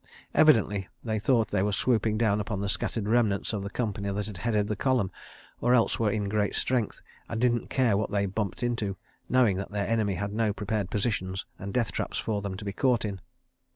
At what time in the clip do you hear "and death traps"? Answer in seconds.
11.59-12.17